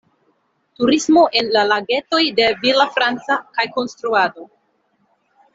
[0.79, 4.49] Turismo en la Lagetoj de Villafranca kaj konstruado.